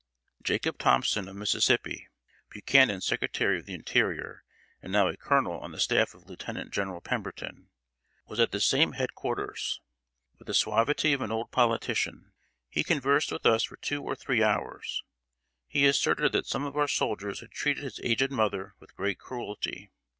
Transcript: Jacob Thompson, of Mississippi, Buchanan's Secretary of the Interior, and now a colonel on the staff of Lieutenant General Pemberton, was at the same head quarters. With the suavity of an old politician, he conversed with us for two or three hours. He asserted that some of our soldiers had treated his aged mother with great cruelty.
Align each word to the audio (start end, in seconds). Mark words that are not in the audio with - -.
Jacob 0.41 0.79
Thompson, 0.79 1.27
of 1.27 1.35
Mississippi, 1.35 2.07
Buchanan's 2.49 3.05
Secretary 3.05 3.59
of 3.59 3.67
the 3.67 3.75
Interior, 3.75 4.43
and 4.81 4.91
now 4.91 5.07
a 5.07 5.15
colonel 5.15 5.59
on 5.59 5.71
the 5.73 5.79
staff 5.79 6.15
of 6.15 6.25
Lieutenant 6.27 6.71
General 6.73 7.01
Pemberton, 7.01 7.69
was 8.25 8.39
at 8.39 8.51
the 8.51 8.59
same 8.59 8.93
head 8.93 9.13
quarters. 9.13 9.79
With 10.39 10.47
the 10.47 10.55
suavity 10.55 11.13
of 11.13 11.21
an 11.21 11.31
old 11.31 11.51
politician, 11.51 12.31
he 12.67 12.83
conversed 12.83 13.31
with 13.31 13.45
us 13.45 13.61
for 13.65 13.77
two 13.77 14.01
or 14.01 14.15
three 14.15 14.41
hours. 14.41 15.03
He 15.67 15.85
asserted 15.85 16.31
that 16.31 16.47
some 16.47 16.65
of 16.65 16.75
our 16.75 16.87
soldiers 16.87 17.41
had 17.41 17.51
treated 17.51 17.83
his 17.83 17.99
aged 18.01 18.31
mother 18.31 18.73
with 18.79 18.95
great 18.95 19.19
cruelty. 19.19 19.91